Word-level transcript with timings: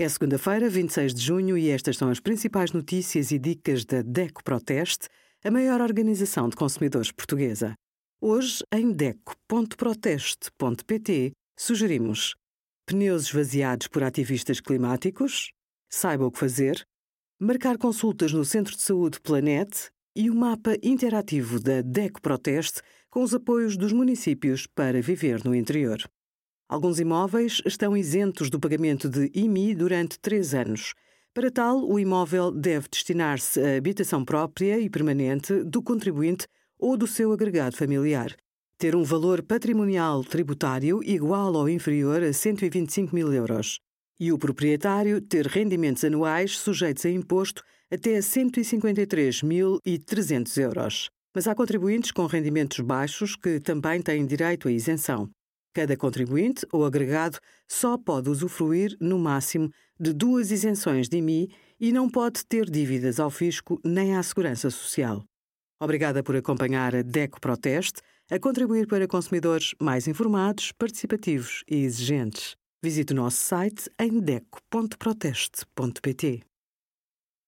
É 0.00 0.08
segunda-feira, 0.08 0.68
26 0.70 1.12
de 1.12 1.20
junho, 1.20 1.58
e 1.58 1.68
estas 1.68 1.98
são 1.98 2.08
as 2.08 2.18
principais 2.18 2.72
notícias 2.72 3.30
e 3.32 3.38
dicas 3.38 3.84
da 3.84 4.00
DECO 4.00 4.42
Proteste, 4.42 5.08
a 5.44 5.50
maior 5.50 5.82
organização 5.82 6.48
de 6.48 6.56
consumidores 6.56 7.12
portuguesa. 7.12 7.74
Hoje, 8.18 8.64
em 8.72 8.92
DECO.proteste.pt, 8.92 11.32
sugerimos 11.54 12.34
pneus 12.86 13.24
esvaziados 13.24 13.88
por 13.88 14.02
ativistas 14.02 14.58
climáticos, 14.58 15.50
saiba 15.90 16.24
o 16.24 16.30
que 16.30 16.38
fazer, 16.38 16.82
marcar 17.38 17.76
consultas 17.76 18.32
no 18.32 18.42
Centro 18.42 18.74
de 18.74 18.80
Saúde 18.80 19.20
Planete 19.20 19.90
e 20.16 20.30
o 20.30 20.34
mapa 20.34 20.78
interativo 20.82 21.60
da 21.60 21.82
DECO 21.82 22.22
Proteste 22.22 22.80
com 23.10 23.22
os 23.22 23.34
apoios 23.34 23.76
dos 23.76 23.92
municípios 23.92 24.66
para 24.66 25.02
viver 25.02 25.44
no 25.44 25.54
interior. 25.54 26.02
Alguns 26.70 26.98
imóveis 27.00 27.60
estão 27.66 27.96
isentos 27.96 28.48
do 28.48 28.60
pagamento 28.60 29.08
de 29.08 29.28
IMI 29.34 29.74
durante 29.74 30.20
três 30.20 30.54
anos. 30.54 30.94
Para 31.34 31.50
tal, 31.50 31.84
o 31.84 31.98
imóvel 31.98 32.52
deve 32.52 32.86
destinar-se 32.88 33.60
à 33.60 33.76
habitação 33.76 34.24
própria 34.24 34.78
e 34.78 34.88
permanente 34.88 35.64
do 35.64 35.82
contribuinte 35.82 36.46
ou 36.78 36.96
do 36.96 37.08
seu 37.08 37.32
agregado 37.32 37.76
familiar, 37.76 38.36
ter 38.78 38.94
um 38.94 39.02
valor 39.02 39.42
patrimonial 39.42 40.22
tributário 40.22 41.00
igual 41.02 41.52
ou 41.54 41.68
inferior 41.68 42.22
a 42.22 42.32
125 42.32 43.12
mil 43.12 43.32
euros 43.32 43.80
e 44.20 44.30
o 44.30 44.38
proprietário 44.38 45.20
ter 45.20 45.48
rendimentos 45.48 46.04
anuais 46.04 46.56
sujeitos 46.56 47.04
a 47.04 47.10
imposto 47.10 47.64
até 47.90 48.16
a 48.16 48.20
153.300 48.20 50.62
euros. 50.62 51.10
Mas 51.34 51.48
há 51.48 51.54
contribuintes 51.56 52.12
com 52.12 52.26
rendimentos 52.26 52.78
baixos 52.78 53.34
que 53.34 53.58
também 53.58 54.00
têm 54.00 54.24
direito 54.24 54.68
à 54.68 54.70
isenção. 54.70 55.28
Cada 55.72 55.96
contribuinte 55.96 56.66
ou 56.72 56.84
agregado 56.84 57.38
só 57.68 57.96
pode 57.96 58.28
usufruir, 58.28 58.96
no 59.00 59.16
máximo, 59.18 59.70
de 59.98 60.12
duas 60.12 60.50
isenções 60.50 61.08
de 61.08 61.16
IMI 61.18 61.48
e 61.78 61.92
não 61.92 62.10
pode 62.10 62.44
ter 62.44 62.68
dívidas 62.68 63.20
ao 63.20 63.30
fisco 63.30 63.80
nem 63.84 64.16
à 64.16 64.22
segurança 64.22 64.68
social. 64.70 65.24
Obrigada 65.80 66.22
por 66.22 66.36
acompanhar 66.36 66.94
a 66.94 67.00
DECO 67.02 67.40
Proteste, 67.40 68.02
a 68.30 68.38
contribuir 68.38 68.86
para 68.86 69.08
consumidores 69.08 69.74
mais 69.80 70.06
informados, 70.06 70.72
participativos 70.72 71.64
e 71.68 71.76
exigentes. 71.76 72.54
Visite 72.82 73.12
o 73.12 73.16
nosso 73.16 73.36
site 73.38 73.90
em 73.98 74.20
deco.proteste.pt. 74.20 76.49